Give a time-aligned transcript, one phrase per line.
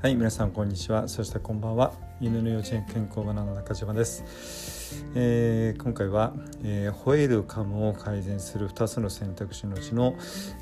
[0.00, 1.08] はい皆さんこんにちは。
[1.08, 1.92] そしてこんばんは。
[2.20, 6.32] 犬の幼稚園健康バナナ中島です、えー、今回は、
[6.64, 10.16] えー、吠える噛むを改善する2つの選択肢のうちの、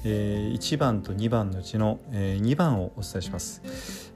[0.04, 3.62] えー、1番と2番のうちの、えー、2番をお伝えします、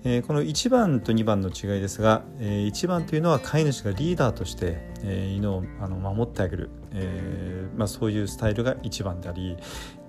[0.05, 9.57] えー、この1番と2番の違いですが、えー、1番というのは飼い主がリーダーとして、えー、犬をあの守ってあげる、えーまあ、そういうスタイルが1番であり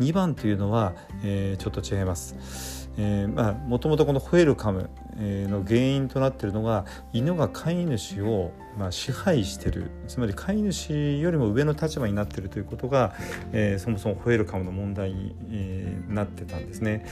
[0.02, 2.82] 2番というのは、えー、ちょっと違います。
[2.98, 13.14] え、まあもともとこの吠える噛む、えの原因となっているのが犬犬が飼い主を、まあ、支配してるつまり飼い主よりも上の立場になってるということが、
[13.52, 17.06] えー、そもそも吠える噛むの問題に、えー、なってたんですね。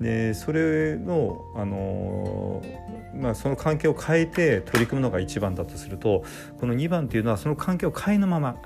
[0.00, 2.62] でそれの、あの
[3.14, 6.24] まあ、その関係を変えて取り組むのが1番だとすると
[6.58, 8.56] この2番というのはその関係を変えぬまま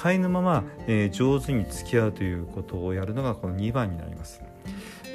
[0.00, 4.40] 変えぬまま、えー、上手に付き合うということをやるのがこの2番になります。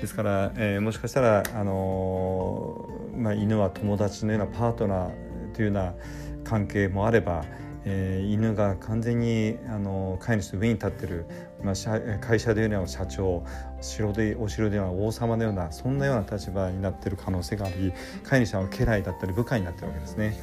[0.02, 5.94] ですから、えー、もしかしたら、あの、まあ、犬は友達のようなパートナーというような
[6.44, 7.46] 関係もあれば、
[7.86, 11.26] えー、犬が完全にあの飼い主の上に立ってる、
[11.64, 13.46] まあ、会社でいうような社長
[13.82, 20.38] 城でお城では王様のようなそんなような立場になってる可能性があり飼い主は家来だったり部下になってるわけですね。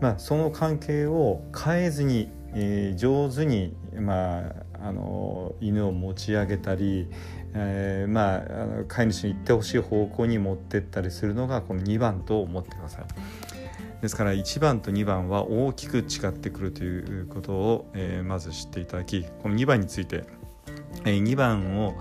[0.00, 4.42] まあ、その関係を変えずに、えー、上手に、まあ、
[4.86, 7.08] あの犬を持ち上げたり、
[7.54, 13.04] えー、まああの飼い主に行ってほしい方向に持ってったりするのがこの2番と思ってください。
[14.02, 20.24] ですから1番と2番は大きく違ってくるということを、えー、まず知っていただきこの2番について
[21.04, 21.94] え2番を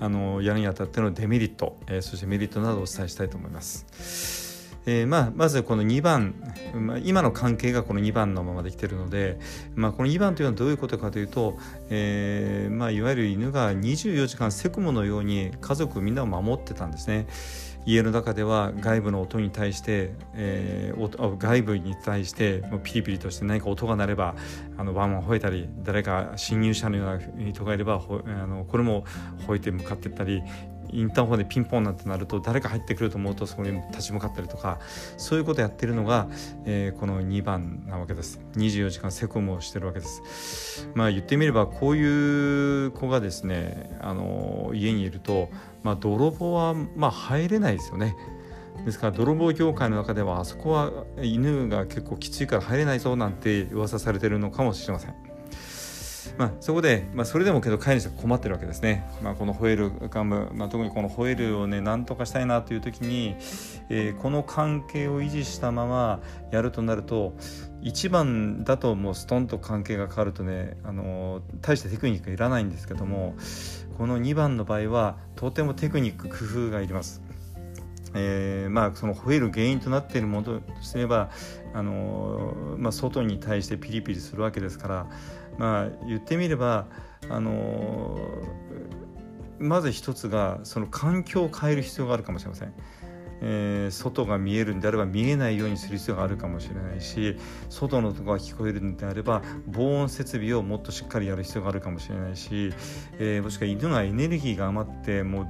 [0.00, 4.47] あのやるにあたってのデメリット、えそしてメリットなどをお伝えしたいと思います。
[4.90, 6.34] えー、まあ、まずこの2番、
[6.74, 9.38] まあ、今の関係がこの2番のままできているので、
[9.74, 11.58] まあ、この2番というのはどういうことかというと、
[11.90, 17.26] えーまあ、いわゆる犬が24時間セクモのように家族みんなを守ってたんですね。
[17.84, 24.34] 家の中では外部の音に対して、えー、外部に対してピリピリとして何か音が鳴れば
[24.76, 29.04] あのワンワン吠えたり誰か侵入者のような人がいればあのこれも
[29.46, 30.42] 吠えて向かっていったり
[30.90, 34.78] インターホンでピンポンなんてなると誰か入ってくると思うとそこに立ち向かったりとか
[35.16, 36.28] そういうことやってるのが、
[36.64, 38.40] えー、この2番なわけです。
[38.56, 40.88] 24時間セコムをしてるわけです。
[40.94, 45.50] まあ言ってみればこういう子がですねあの家にいると、
[45.82, 48.14] まあ、泥棒はまあ入れないですよね。
[48.84, 55.27] ですから泥棒業界の中ではあそこは犬が結構きついから入れないぞなんて噂されてるのかもしれません。
[56.38, 63.34] まあ、そこで、まあ、それでもけど飼い主が困ってるわけですね、まあ、このホエールガム、まあ、特にこのホエールをねなんとかしたいなという時に、
[63.90, 66.20] えー、この関係を維持したまま
[66.52, 67.34] やるとなると
[67.82, 73.34] 1番だともうストンと関係が変わるとね、あの大してテクニックいらないんですけども
[73.96, 77.20] この2番の場合はとてもテクニック工夫がいります。
[78.14, 81.30] えー、まあその吠える原因となっているものとすれば
[81.74, 85.06] あの、まあ、外に対してピリピリするわけですから
[85.58, 86.86] まあ言ってみれば
[87.28, 88.18] あの
[89.58, 92.72] まず一つがその環境を変える必要があるかもしれません。
[93.40, 97.36] えー、外が見えるんであれば見えないようにする必要があるかもしれないし
[97.68, 102.72] 外の音が聞こえるんであれば防音設備をもっとしっかりやる必要があるかもしれないし、
[103.18, 105.46] えー、もしくは犬がエネルギーが余ってもう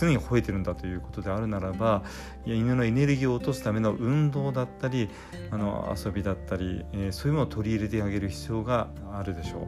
[0.00, 2.02] 常に吠えてるんだということであるならば
[2.46, 5.08] いや犬のエネルギーを落とすための運動だったり
[5.50, 9.64] あの遊びだったり、えー、そういうものを取り入れてあげる必要があるでしょう。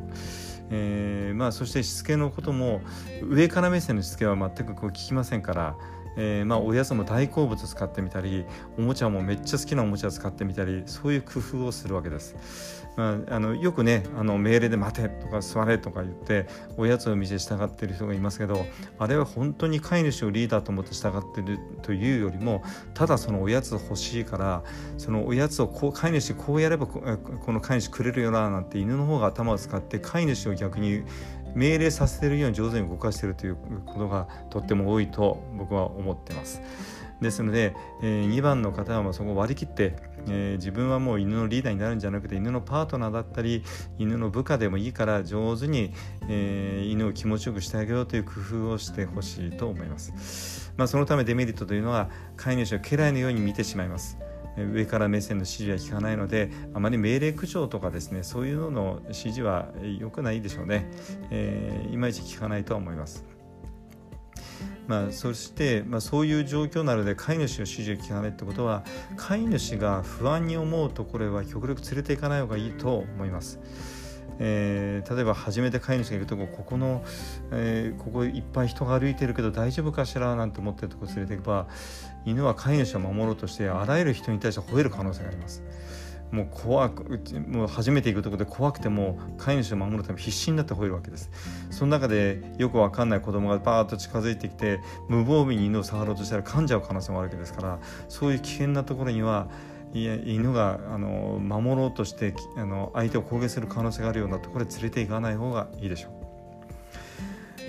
[0.74, 2.80] えまあ、そしてしつけのことも
[3.22, 5.76] 上から目線のしつけは全くこう聞きませんから
[6.16, 8.44] えー、まあ、おやつも大好物使ってみたり
[8.78, 12.82] おもちゃもめっちゃ好きなおもちゃ使ってみたりそういう工夫をするわけです。
[12.96, 16.46] まあ、あのよくねあの命令で「待て」とか「座れ」とか言って
[16.76, 18.66] おやつを見せ従ってる人がいますけど
[18.98, 22.62] あれは本当に飼い主をリーダーと思って従ってるというよりも
[22.92, 24.62] ただそのおやつ欲しいから
[24.98, 27.00] そのおやつをこう飼い主こうやればこ
[27.52, 31.02] の飼い主くれるよななんて犬の方が頭を使って飼い主を逆に
[31.54, 36.60] 命令させるように上手に動かしているということがとっても多いと僕は思ってます。
[37.22, 39.94] ですので、え、2番の方はもうそこを割り切って、
[40.28, 43.62] え、自分はもう犬のリーダーになるんじゃなくて犬のパートナーだったり
[43.98, 45.94] 犬の部下でもいいから上手に、
[46.28, 48.32] え、犬を気持ちよくしてあげようという工
[48.66, 50.72] 夫をしてほしいと思います。
[50.76, 54.18] まあ、そのためデメリットというのは飼い主を家来のように見てしまいます。
[54.56, 59.68] 上から目線の指示は聞かないのであまり命令口調とかですねそういうのの指示は
[59.98, 60.90] 良くないでしょうね、
[61.30, 63.24] えー、いまいち聞かないとは思います。
[64.88, 68.82] まあ、そして、まあ、そういう状況なので飼い主の指示を聞かないってことは
[69.16, 73.60] 飼い主が不安に思うところは極力連れていかない方がいいと思います。
[74.38, 77.04] えー、例えば初めて飼い主がいるとこここの、
[77.52, 81.68] えー、ここいっぱい人が歩いてるけど大丈夫かしらなんて思ってるとこ連れていけば
[82.24, 85.62] 犬は飼い主を守ろうとしてあらゆる人に対して吠える可能性があります。
[86.32, 91.30] もう怖くもう初めて行くところで怖くても飼い主を守るため必死になって吠えるわけです
[91.70, 97.78] その中でよくわかんない子供がバーッと近づいてきて無防備に犬を触ろうとしたら噛んじゃう可能性もあるわけですから
[98.08, 99.48] そういう危険なところには
[99.92, 106.22] 犬があの守ろうとしてあの相手を攻撃する可能性があるようなところで連れていかない方がいいでしょう。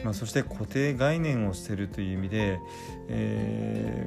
[0.05, 2.59] まあ、そして固定概念を捨てるという意味で、
[3.07, 4.05] え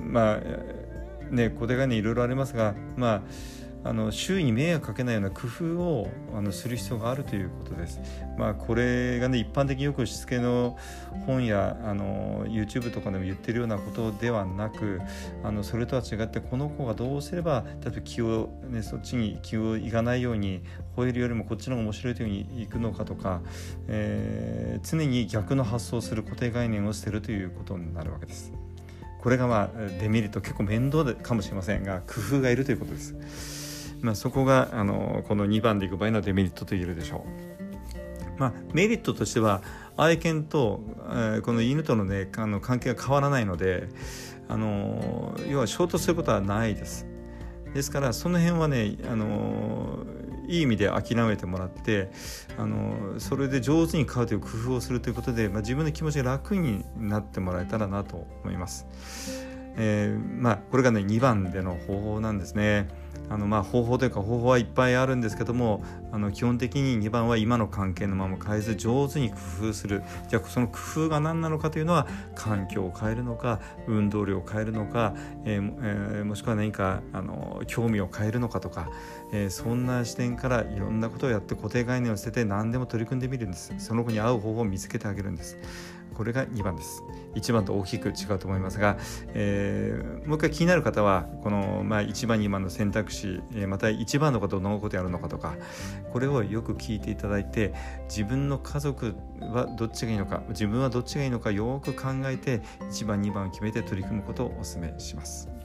[0.00, 3.22] ー、まあね固定概念いろいろありますがまあ
[3.82, 8.00] あの周囲に迷惑かけないような工夫をあのする必要があるということです。
[8.36, 10.76] まあ、これがね一般的によくしつけの
[11.26, 15.00] 本やあの YouTube とかでも言ってるようなことではなく
[15.42, 20.62] あのそれとは違ってこの子がどうすれば例えば気を、ね、そっちに気をいかないように
[20.96, 23.40] 吠えるよりもこっちの方が面白いというふうにいくのかとか、
[23.88, 28.52] えー、常に逆の発想する固定概念を捨てるということになるわけです。
[29.20, 33.69] これがまあデメリット結構面倒かもしれませんが工夫がいるということです。
[34.02, 38.40] まあ、そこがあのこの2番でいく場合のデメリットと言えるでしょう。
[38.40, 39.62] まあ、メリットとしては
[39.98, 40.80] 愛犬と、
[41.10, 43.88] えー、この犬との,、ね、あの関係が変わらないので
[44.48, 47.06] あの要は衝突することはないです。
[47.74, 50.04] ですからその辺はねあの
[50.48, 52.10] いい意味で諦めてもらって
[52.58, 58.86] あのそれで上手に飼うという工夫をするということで、まあ、自分の気持ちが楽になってもらえたらなと思います。
[59.76, 62.88] えー、まあこれがね2番での方法なんですね。
[63.30, 65.82] あのまあ方法というか方法はいっぱいあるんですけども
[66.12, 69.36] あの基本的に2番は今の関係のまま変えず上手に工
[69.68, 70.02] 夫する。
[70.28, 78.90] じゃあその工夫が何なのかというのは環境を変えるのか運動量を変えるのか、えーえー、もしくは何かあの興味を変えるのかとか、
[79.32, 83.72] えー、そんな視点からいろんなことをやって固定概念を捨てて何でも取り組んでみるんです。
[83.78, 85.56] その子に合う方法を見つけてあげるんです。
[86.20, 87.02] これが2番です
[87.34, 95.56] 1番と大きく違うと思いますが、えー、もう一回気になる方はこの、まあ、1番2番の選択肢、えー、また1番のことをどのことやるのかとか
[96.12, 97.72] これをよく聞いていただいて
[98.04, 105.59] 自分の家族はどっちがいいのか自分はどっちがいいのかよく考えて1番2番を決めて取り組むことをお勧めします。